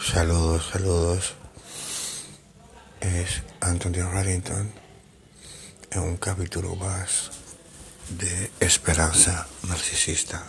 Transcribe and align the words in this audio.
Saludos, 0.00 0.70
saludos. 0.72 1.34
Es 3.00 3.42
Anthony 3.60 4.02
Reddington 4.10 4.72
en 5.90 6.00
un 6.00 6.16
capítulo 6.16 6.76
más 6.76 7.30
de 8.08 8.50
Esperanza 8.60 9.46
Narcisista. 9.64 10.44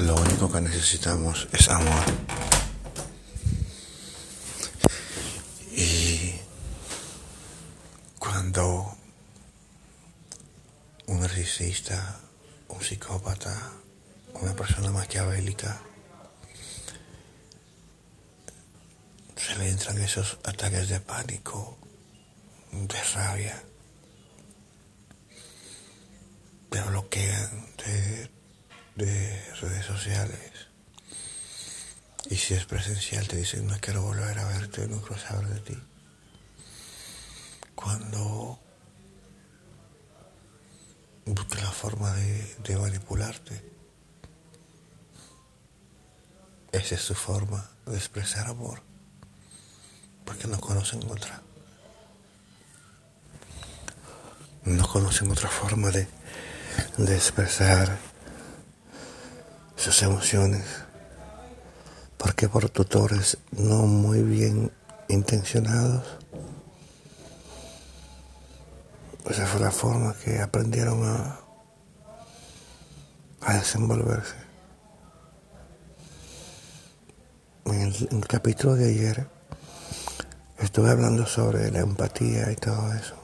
Lo 0.00 0.14
único 0.14 0.52
que 0.52 0.60
necesitamos 0.60 1.48
es 1.52 1.68
amor. 1.68 2.04
Y 5.74 6.34
cuando 8.18 8.94
un 11.08 11.20
narcisista, 11.20 12.20
un 12.68 12.77
psicópata, 12.88 13.54
una 14.40 14.56
persona 14.56 14.90
maquiavélica, 14.90 15.78
se 19.36 19.56
le 19.56 19.68
entran 19.68 19.98
esos 19.98 20.38
ataques 20.42 20.88
de 20.88 20.98
pánico, 20.98 21.76
de 22.72 23.02
rabia, 23.14 23.62
te 26.70 26.80
bloquean 26.80 27.66
de, 27.76 28.30
de 28.96 29.54
redes 29.60 29.84
sociales. 29.84 30.52
Y 32.30 32.36
si 32.36 32.54
es 32.54 32.64
presencial, 32.64 33.28
te 33.28 33.36
dicen, 33.36 33.66
no 33.66 33.76
quiero 33.82 34.00
volver 34.00 34.38
a 34.38 34.46
verte, 34.46 34.88
no 34.88 35.02
quiero 35.02 35.20
saber 35.20 35.46
de 35.48 35.60
ti. 35.60 35.78
Cuando 37.74 38.58
busca 41.34 41.60
la 41.60 41.70
forma 41.70 42.12
de, 42.14 42.76
manipularte, 42.76 43.62
esa 46.72 46.94
es 46.94 47.00
su 47.00 47.14
forma 47.14 47.68
de 47.86 47.96
expresar 47.96 48.46
amor, 48.48 48.82
porque 50.24 50.46
no 50.46 50.58
conocen 50.60 51.00
otra. 51.10 51.42
No 54.64 54.86
conocen 54.86 55.30
otra 55.30 55.48
forma 55.48 55.90
de, 55.90 56.08
de 56.98 57.14
expresar 57.14 57.98
sus 59.76 60.02
emociones, 60.02 60.64
porque 62.16 62.48
por 62.48 62.68
tutores 62.68 63.38
no 63.52 63.86
muy 63.86 64.22
bien 64.22 64.72
intencionados, 65.08 66.17
esa 69.28 69.46
fue 69.46 69.60
la 69.60 69.70
forma 69.70 70.14
que 70.14 70.40
aprendieron 70.40 71.04
a, 71.04 71.40
a 73.42 73.54
desenvolverse. 73.54 74.36
En 77.66 77.80
el, 77.82 78.08
en 78.10 78.18
el 78.18 78.26
capítulo 78.26 78.74
de 78.74 78.90
ayer 78.90 79.28
estuve 80.58 80.90
hablando 80.90 81.26
sobre 81.26 81.70
la 81.70 81.80
empatía 81.80 82.50
y 82.50 82.56
todo 82.56 82.92
eso. 82.94 83.16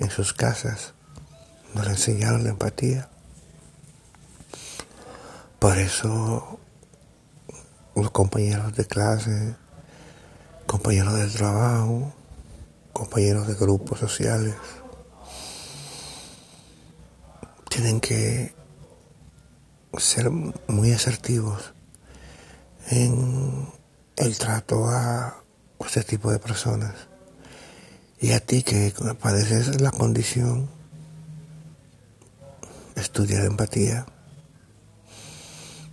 En 0.00 0.10
sus 0.10 0.32
casas 0.32 0.94
nos 1.74 1.86
enseñaron 1.86 2.44
la 2.44 2.50
empatía. 2.50 3.08
Por 5.58 5.76
eso 5.76 6.58
los 7.94 8.10
compañeros 8.12 8.74
de 8.74 8.86
clase, 8.86 9.56
compañeros 10.66 11.14
del 11.14 11.32
trabajo, 11.32 12.14
compañeros 12.98 13.46
de 13.46 13.54
grupos 13.54 14.00
sociales, 14.00 14.56
tienen 17.68 18.00
que 18.00 18.56
ser 19.96 20.30
muy 20.30 20.92
asertivos 20.92 21.74
en 22.88 23.68
el 24.16 24.36
trato 24.36 24.88
a 24.88 25.42
este 25.86 26.02
tipo 26.02 26.32
de 26.32 26.40
personas. 26.40 26.94
Y 28.20 28.32
a 28.32 28.40
ti 28.40 28.64
que 28.64 28.92
padeces 29.20 29.80
la 29.80 29.92
condición, 29.92 30.68
estudiar 32.96 33.44
empatía, 33.44 34.06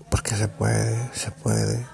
porque 0.09 0.35
se 0.35 0.47
puede, 0.47 1.13
se 1.13 1.29
puede. 1.29 1.85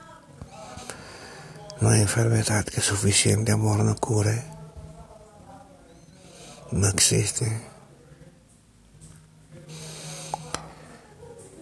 No 1.81 1.89
hay 1.89 1.99
enfermedad 1.99 2.63
que 2.63 2.79
suficiente 2.79 3.51
amor 3.51 3.83
no 3.83 3.97
cure. 3.97 4.50
No 6.71 6.87
existe. 6.87 7.51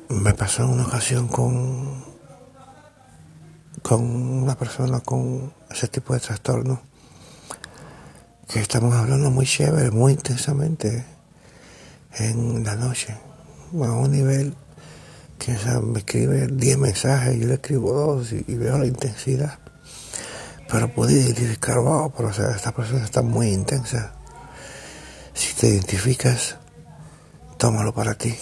Me 0.09 0.33
pasó 0.35 0.63
en 0.63 0.69
una 0.69 0.85
ocasión 0.85 1.27
con, 1.27 2.03
con 3.81 4.03
una 4.03 4.55
persona 4.55 4.99
con 4.99 5.51
ese 5.71 5.87
tipo 5.87 6.13
de 6.13 6.19
trastorno 6.19 6.81
que 8.47 8.59
estamos 8.59 8.93
hablando 8.95 9.31
muy 9.31 9.47
chévere, 9.47 9.89
muy 9.89 10.13
intensamente 10.13 11.05
en 12.19 12.63
la 12.63 12.75
noche, 12.75 13.15
a 13.73 13.91
un 13.91 14.11
nivel 14.11 14.55
que 15.39 15.55
me 15.83 15.99
escribe 15.99 16.47
10 16.47 16.77
mensajes, 16.77 17.39
yo 17.39 17.47
le 17.47 17.55
escribo 17.55 17.93
dos 17.93 18.31
y, 18.31 18.43
y, 18.47 18.55
veo 18.55 18.77
la 18.77 18.85
intensidad. 18.85 19.57
Pero 20.69 20.93
pude 20.93 21.13
identificar, 21.13 21.79
wow, 21.79 22.11
pero 22.15 22.29
o 22.29 22.33
sea, 22.33 22.51
esta 22.51 22.71
persona 22.73 23.03
está 23.03 23.21
muy 23.23 23.49
intensa. 23.49 24.18
Si 25.39 25.53
te 25.53 25.69
identificas, 25.69 26.57
tómalo 27.57 27.93
para 27.93 28.13
ti. 28.13 28.35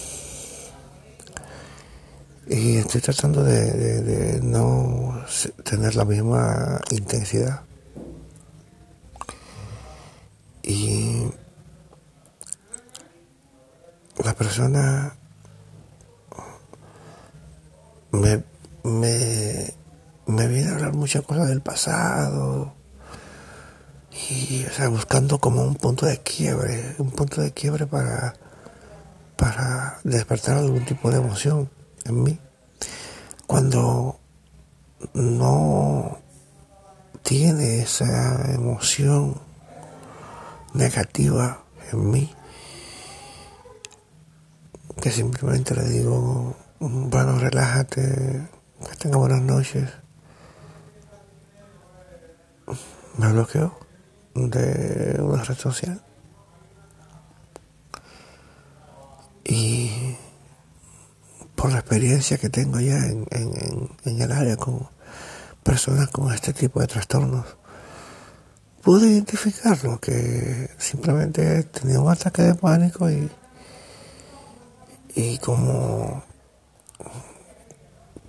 Y 2.48 2.78
estoy 2.78 3.00
tratando 3.00 3.44
de, 3.44 4.40
no 4.42 5.24
tener 5.62 5.94
la 5.94 6.04
misma 6.04 6.80
intensidad. 6.90 7.60
Y 10.64 11.30
la 14.24 14.34
persona 14.34 15.16
me, 18.10 18.42
me, 18.82 19.72
me 20.26 20.48
viene 20.48 20.70
a 20.70 20.74
hablar 20.74 20.94
muchas 20.94 21.22
cosas 21.22 21.48
del 21.48 21.60
pasado 21.60 22.74
y 24.30 24.64
o 24.66 24.70
sea, 24.72 24.88
buscando 24.88 25.38
como 25.38 25.62
un 25.62 25.76
punto 25.76 26.06
de 26.06 26.18
quiebre, 26.18 26.96
un 26.98 27.10
punto 27.10 27.40
de 27.40 27.52
quiebre 27.52 27.86
para, 27.86 28.34
para 29.36 30.00
despertar 30.04 30.58
algún 30.58 30.84
tipo 30.84 31.10
de 31.10 31.18
emoción 31.18 31.70
en 32.04 32.22
mí. 32.22 32.38
Cuando 33.46 34.18
no 35.14 36.18
tiene 37.22 37.80
esa 37.80 38.52
emoción 38.52 39.40
negativa 40.74 41.62
en 41.92 42.10
mí, 42.10 42.34
que 45.00 45.10
simplemente 45.12 45.74
le 45.74 45.84
digo, 45.84 46.56
bueno, 46.80 47.38
relájate, 47.38 48.48
que 48.90 48.96
tenga 48.98 49.16
buenas 49.16 49.42
noches. 49.42 49.88
Me 53.16 53.32
bloqueó 53.32 53.87
de 54.50 55.20
una 55.20 55.42
red 55.44 55.56
social. 55.56 56.02
Y 59.44 60.16
por 61.54 61.72
la 61.72 61.80
experiencia 61.80 62.38
que 62.38 62.50
tengo 62.50 62.78
ya 62.80 62.98
en, 63.06 63.26
en, 63.30 63.90
en 64.04 64.22
el 64.22 64.32
área 64.32 64.56
con 64.56 64.88
personas 65.62 66.08
con 66.08 66.32
este 66.32 66.52
tipo 66.52 66.80
de 66.80 66.86
trastornos, 66.86 67.44
pude 68.82 69.10
identificarlo, 69.10 70.00
que 70.00 70.70
simplemente 70.78 71.64
tenía 71.64 72.00
un 72.00 72.10
ataque 72.10 72.42
de 72.42 72.54
pánico 72.54 73.10
y, 73.10 73.30
y 75.14 75.38
como 75.38 76.22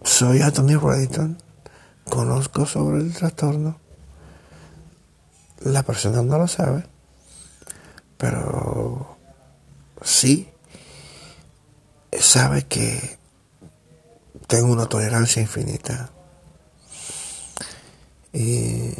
soy 0.03 0.41
Anthony 0.41 0.77
Reddington, 0.77 1.37
conozco 2.09 2.65
sobre 2.65 2.97
el 2.97 3.13
trastorno, 3.13 3.79
la 5.61 5.83
persona 5.83 6.21
no 6.21 6.37
lo 6.37 6.47
sabe, 6.47 6.85
pero 8.17 9.17
sí 10.01 10.49
sabe 12.19 12.63
que 12.63 13.17
tengo 14.47 14.71
una 14.71 14.87
tolerancia 14.87 15.41
infinita. 15.41 16.09
Y 18.31 18.93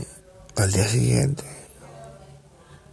al 0.56 0.72
día 0.72 0.88
siguiente 0.88 1.44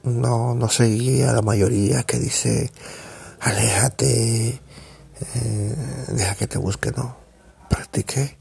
no, 0.02 0.54
no 0.54 0.68
seguía 0.68 1.32
la 1.32 1.42
mayoría 1.42 2.02
que 2.02 2.18
dice 2.18 2.70
aléjate, 3.40 4.60
eh, 5.34 5.76
deja 6.08 6.34
que 6.34 6.46
te 6.46 6.58
busque, 6.58 6.92
no. 6.92 7.16
Practiqué 7.68 8.38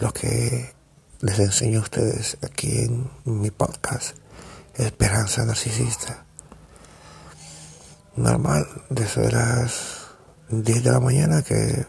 lo 0.00 0.12
que 0.12 0.72
les 1.22 1.38
enseño 1.38 1.78
a 1.78 1.82
ustedes 1.82 2.36
aquí 2.42 2.80
en 2.80 3.08
mi 3.24 3.52
podcast, 3.52 4.16
Esperanza 4.74 5.44
Narcisista. 5.44 6.24
normal, 8.16 8.66
desde 8.90 9.30
las 9.30 10.08
10 10.48 10.82
de 10.82 10.90
la 10.90 10.98
mañana 10.98 11.42
que 11.42 11.86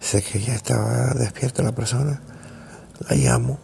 sé 0.00 0.22
que 0.22 0.40
ya 0.40 0.54
estaba 0.54 1.14
despierta 1.14 1.62
la 1.62 1.72
persona, 1.72 2.20
la 3.08 3.14
llamo 3.14 3.60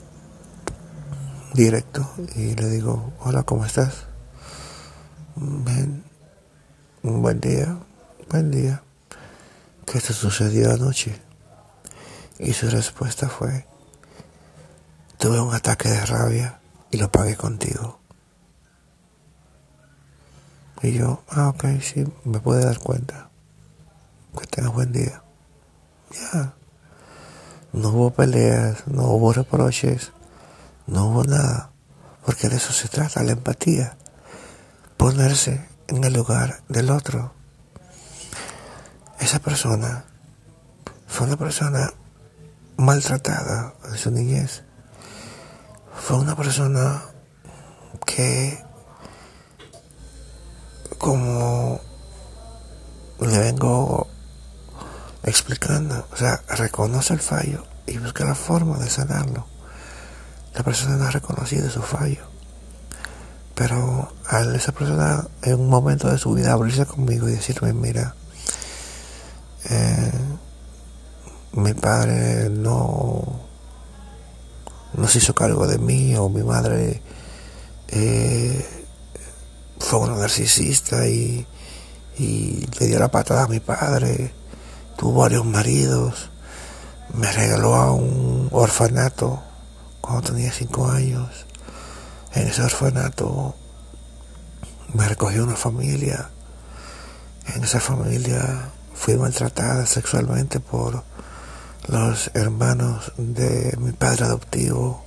directo 1.52 2.08
y 2.36 2.54
le 2.54 2.70
digo, 2.70 3.14
hola, 3.18 3.42
¿cómo 3.42 3.64
estás? 3.64 4.06
Ven, 5.34 6.04
un 7.02 7.20
buen 7.20 7.40
día, 7.40 7.78
buen 8.30 8.52
día. 8.52 8.80
¿Qué 9.84 9.98
te 9.98 10.12
sucedió 10.12 10.72
anoche? 10.72 11.20
Y 12.38 12.52
su 12.52 12.70
respuesta 12.70 13.28
fue, 13.28 13.66
tuve 15.18 15.40
un 15.40 15.54
ataque 15.54 15.88
de 15.88 16.04
rabia 16.06 16.60
y 16.90 16.98
lo 16.98 17.10
pagué 17.10 17.36
contigo. 17.36 18.00
Y 20.82 20.92
yo, 20.92 21.22
ah, 21.30 21.48
ok, 21.48 21.64
sí, 21.80 22.06
me 22.24 22.38
puede 22.40 22.64
dar 22.64 22.78
cuenta. 22.78 23.30
Que 24.38 24.46
tengas 24.46 24.72
buen 24.72 24.92
día. 24.92 25.22
Ya. 26.10 26.54
No 27.72 27.88
hubo 27.88 28.10
peleas, 28.10 28.86
no 28.86 29.04
hubo 29.04 29.32
reproches, 29.32 30.12
no 30.86 31.06
hubo 31.06 31.24
nada. 31.24 31.70
Porque 32.24 32.48
de 32.48 32.56
eso 32.56 32.72
se 32.72 32.88
trata, 32.88 33.22
la 33.22 33.32
empatía. 33.32 33.96
Ponerse 34.96 35.66
en 35.88 36.04
el 36.04 36.12
lugar 36.12 36.62
del 36.68 36.90
otro. 36.90 37.32
Esa 39.18 39.38
persona 39.38 40.04
fue 41.06 41.26
una 41.26 41.36
persona 41.36 41.92
maltratada 42.76 43.74
en 43.88 43.96
su 43.96 44.10
niñez. 44.10 44.65
Fue 46.06 46.18
una 46.18 46.36
persona 46.36 47.02
que 48.06 48.62
como 50.98 51.80
le 53.18 53.38
vengo 53.40 54.06
explicando, 55.24 56.06
o 56.12 56.16
sea, 56.16 56.42
reconoce 56.46 57.12
el 57.12 57.18
fallo 57.18 57.64
y 57.88 57.98
busca 57.98 58.24
la 58.24 58.36
forma 58.36 58.78
de 58.78 58.88
sanarlo. 58.88 59.48
La 60.54 60.62
persona 60.62 60.94
no 60.96 61.06
ha 61.06 61.10
reconocido 61.10 61.68
su 61.70 61.82
fallo, 61.82 62.22
pero 63.56 64.12
al 64.28 64.54
esa 64.54 64.70
persona 64.70 65.26
en 65.42 65.58
un 65.58 65.68
momento 65.68 66.08
de 66.08 66.18
su 66.18 66.34
vida 66.34 66.52
abrirse 66.52 66.86
conmigo 66.86 67.28
y 67.28 67.32
decirme, 67.32 67.72
mira, 67.72 68.14
eh, 69.68 70.12
mi 71.54 71.74
padre 71.74 72.48
no, 72.48 73.45
no 74.94 75.08
se 75.08 75.18
hizo 75.18 75.34
cargo 75.34 75.66
de 75.66 75.78
mí 75.78 76.14
o 76.16 76.28
mi 76.28 76.42
madre 76.42 77.02
eh, 77.88 78.66
fue 79.78 80.00
una 80.00 80.16
narcisista 80.16 81.06
y, 81.08 81.46
y 82.18 82.66
le 82.78 82.86
dio 82.86 82.98
la 82.98 83.10
patada 83.10 83.44
a 83.44 83.48
mi 83.48 83.60
padre, 83.60 84.32
tuvo 84.96 85.20
varios 85.20 85.44
maridos, 85.44 86.30
me 87.14 87.30
regaló 87.30 87.74
a 87.74 87.92
un 87.92 88.48
orfanato 88.52 89.42
cuando 90.00 90.32
tenía 90.32 90.52
cinco 90.52 90.88
años. 90.88 91.46
En 92.34 92.48
ese 92.48 92.62
orfanato 92.62 93.54
me 94.92 95.08
recogió 95.08 95.44
una 95.44 95.56
familia. 95.56 96.30
En 97.54 97.64
esa 97.64 97.80
familia 97.80 98.70
fui 98.94 99.16
maltratada 99.16 99.86
sexualmente 99.86 100.60
por 100.60 101.04
los 101.88 102.30
hermanos 102.34 103.12
de 103.16 103.76
mi 103.78 103.92
padre 103.92 104.24
adoptivo. 104.24 105.04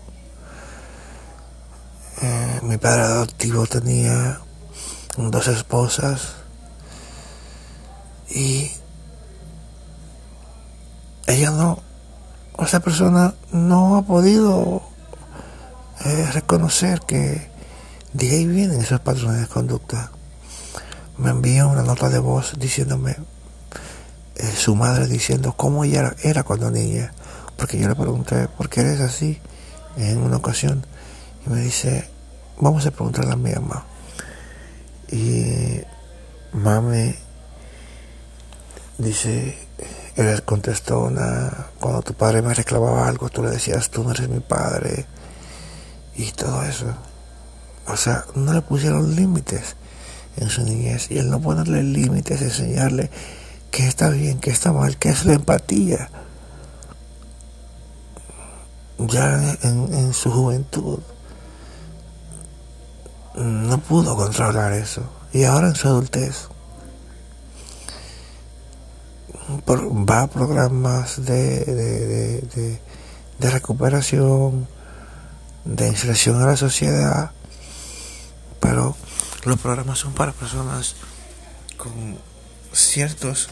Eh, 2.22 2.60
mi 2.64 2.78
padre 2.78 3.02
adoptivo 3.02 3.66
tenía 3.68 4.40
dos 5.18 5.48
esposas 5.48 6.36
y 8.30 8.72
ella 11.28 11.52
no, 11.52 11.80
esa 12.60 12.80
persona 12.80 13.34
no 13.52 13.98
ha 13.98 14.02
podido 14.04 14.81
eh, 16.06 16.30
reconocer 16.34 17.02
que 17.02 17.50
de 18.14 18.30
ahí 18.30 18.46
vienen 18.46 18.81
esos 18.81 19.00
patrones 19.02 19.42
de 19.42 19.48
conducta. 19.48 20.12
Me 21.18 21.31
envió 21.31 21.68
una 21.68 21.84
nota 21.84 22.10
de 22.10 22.20
voz 22.20 22.54
diciéndome, 22.58 23.18
eh, 24.39 24.53
su 24.56 24.74
madre 24.74 25.07
diciendo 25.07 25.53
cómo 25.57 25.83
ella 25.83 26.15
era, 26.24 26.44
cuando 26.44 26.71
niña, 26.71 27.12
porque 27.57 27.77
yo 27.77 27.89
le 27.89 27.95
pregunté, 27.95 28.47
¿por 28.47 28.69
qué 28.69 28.80
eres 28.80 29.01
así? 29.01 29.38
En 29.97 30.19
una 30.19 30.38
ocasión, 30.38 30.86
y 31.45 31.50
me 31.50 31.59
dice, 31.59 32.09
vamos 32.57 32.86
a 32.86 32.91
preguntarle 32.91 33.33
a 33.33 33.36
mi 33.36 33.51
mamá. 33.51 33.86
Y 35.12 35.81
mami 36.53 37.13
dice, 38.97 39.57
él 40.15 40.44
contestó 40.44 41.01
una, 41.01 41.68
cuando 41.81 42.01
tu 42.01 42.13
padre 42.13 42.42
me 42.42 42.53
reclamaba 42.53 43.09
algo, 43.09 43.27
tú 43.27 43.44
le 43.44 43.50
decías, 43.50 43.89
tú 43.89 44.06
no 44.06 44.12
eres 44.12 44.30
mi 44.30 44.39
padre, 44.39 45.06
y 46.15 46.31
todo 46.31 46.63
eso. 46.63 46.95
O 47.88 47.97
sea, 47.97 48.24
no 48.35 48.53
le 48.53 48.62
pusieron 48.62 49.18
límites 49.18 49.75
en 50.38 50.47
su 50.47 50.63
niñez, 50.63 51.12
y 51.12 51.18
el 51.18 51.30
no 51.30 51.42
ponerle 51.42 51.83
límites, 51.83 52.42
enseñarle 52.42 53.09
que 53.71 53.88
está 53.88 54.10
bien, 54.10 54.39
que 54.39 54.51
está 54.51 54.71
mal, 54.71 54.98
que 54.98 55.10
es 55.10 55.25
la 55.25 55.33
empatía. 55.33 56.10
Ya 58.98 59.57
en, 59.63 59.94
en 59.94 60.13
su 60.13 60.31
juventud 60.31 61.00
no 63.36 63.77
pudo 63.80 64.16
controlar 64.16 64.74
eso. 64.74 65.04
Y 65.31 65.44
ahora 65.44 65.68
en 65.68 65.75
su 65.75 65.88
adultez 65.88 66.50
va 69.68 70.21
a 70.24 70.27
programas 70.27 71.25
de, 71.25 71.66
de, 71.66 72.42
de, 72.42 72.81
de, 73.39 73.50
recuperación, 73.50 74.68
de 75.66 75.88
inserción 75.88 76.42
a 76.42 76.45
la 76.45 76.57
sociedad, 76.57 77.31
pero 78.60 78.95
los 79.45 79.60
programas 79.60 80.00
son 80.00 80.13
para 80.13 80.33
personas 80.33 80.95
con 81.77 82.18
ciertos 82.74 83.50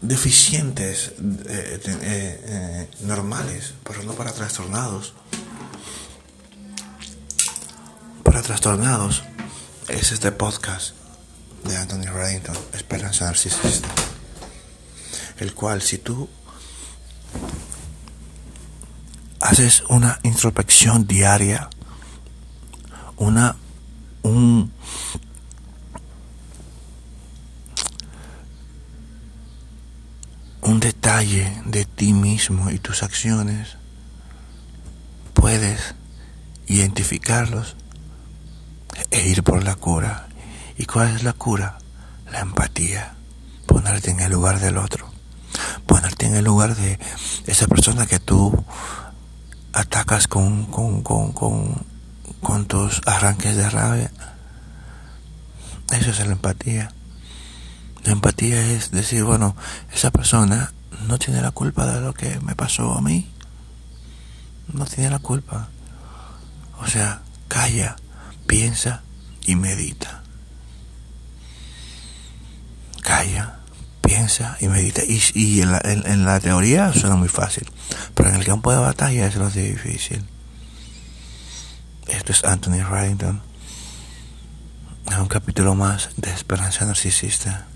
deficientes 0.00 1.12
eh, 1.18 1.80
eh, 1.84 2.40
eh, 2.44 2.90
normales, 3.00 3.74
pero 3.84 4.02
no 4.02 4.12
para 4.14 4.32
trastornados. 4.32 5.14
Trastornados 8.46 9.24
es 9.88 10.12
este 10.12 10.30
podcast 10.30 10.94
de 11.64 11.76
Anthony 11.76 12.12
Reddington, 12.12 12.56
Esperanza 12.74 13.24
Narcisista, 13.24 13.88
el 15.38 15.52
cual 15.52 15.82
si 15.82 15.98
tú 15.98 16.28
haces 19.40 19.82
una 19.88 20.20
introspección 20.22 21.08
diaria, 21.08 21.68
una 23.16 23.56
un 24.22 24.70
un 30.66 30.80
detalle 30.80 31.62
de 31.64 31.84
ti 31.84 32.12
mismo 32.12 32.70
y 32.70 32.78
tus 32.80 33.04
acciones, 33.04 33.76
puedes 35.32 35.94
identificarlos 36.66 37.76
e 39.12 39.28
ir 39.28 39.44
por 39.44 39.62
la 39.62 39.76
cura. 39.76 40.26
¿Y 40.76 40.86
cuál 40.86 41.14
es 41.14 41.22
la 41.22 41.32
cura? 41.34 41.78
La 42.32 42.40
empatía. 42.40 43.14
Ponerte 43.66 44.10
en 44.10 44.18
el 44.18 44.32
lugar 44.32 44.58
del 44.58 44.76
otro. 44.78 45.08
Ponerte 45.86 46.26
en 46.26 46.34
el 46.34 46.44
lugar 46.44 46.74
de 46.74 46.98
esa 47.46 47.68
persona 47.68 48.06
que 48.06 48.18
tú 48.18 48.64
atacas 49.72 50.26
con, 50.26 50.66
con, 50.66 51.02
con, 51.02 51.30
con, 51.32 51.86
con 52.42 52.66
tus 52.66 53.02
arranques 53.06 53.54
de 53.54 53.70
rabia. 53.70 54.10
Eso 55.92 56.10
es 56.10 56.18
la 56.18 56.32
empatía. 56.32 56.95
La 58.06 58.12
empatía 58.12 58.64
es 58.70 58.92
decir, 58.92 59.24
bueno, 59.24 59.56
esa 59.92 60.12
persona 60.12 60.72
no 61.08 61.18
tiene 61.18 61.42
la 61.42 61.50
culpa 61.50 61.86
de 61.86 62.00
lo 62.00 62.14
que 62.14 62.38
me 62.38 62.54
pasó 62.54 62.92
a 62.92 63.02
mí. 63.02 63.28
No 64.72 64.84
tiene 64.84 65.10
la 65.10 65.18
culpa. 65.18 65.68
O 66.78 66.86
sea, 66.86 67.22
calla, 67.48 67.96
piensa 68.46 69.02
y 69.44 69.56
medita. 69.56 70.22
Calla, 73.02 73.58
piensa 74.02 74.56
y 74.60 74.68
medita. 74.68 75.02
Y, 75.02 75.20
y 75.34 75.62
en, 75.62 75.72
la, 75.72 75.80
en, 75.82 76.24
la, 76.24 76.38
teoría 76.38 76.92
suena 76.92 77.16
muy 77.16 77.28
fácil, 77.28 77.68
pero 78.14 78.28
en 78.28 78.36
el 78.36 78.44
campo 78.44 78.70
de 78.70 78.78
batalla 78.78 79.26
es 79.26 79.34
lo 79.34 79.50
difícil. 79.50 80.24
Esto 82.06 82.30
es 82.30 82.44
Anthony 82.44 82.84
Reddington. 82.88 83.42
Un 85.18 85.26
capítulo 85.26 85.74
más 85.74 86.10
de 86.16 86.30
Esperanza 86.30 86.84
Narcisista. 86.84 87.66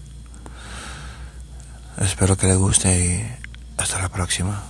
Espero 2.01 2.35
que 2.35 2.47
le 2.47 2.57
guste 2.57 2.99
y 2.99 3.31
hasta 3.77 4.01
la 4.01 4.09
próxima. 4.09 4.63